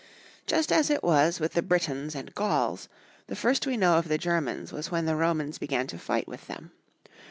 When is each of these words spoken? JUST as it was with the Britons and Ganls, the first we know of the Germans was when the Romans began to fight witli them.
JUST 0.47 0.71
as 0.71 0.89
it 0.89 1.03
was 1.03 1.39
with 1.39 1.53
the 1.53 1.61
Britons 1.61 2.15
and 2.15 2.33
Ganls, 2.33 2.87
the 3.27 3.35
first 3.35 3.67
we 3.67 3.77
know 3.77 3.99
of 3.99 4.07
the 4.07 4.17
Germans 4.17 4.73
was 4.73 4.89
when 4.89 5.05
the 5.05 5.15
Romans 5.15 5.59
began 5.59 5.85
to 5.85 5.99
fight 5.99 6.25
witli 6.25 6.43
them. 6.47 6.71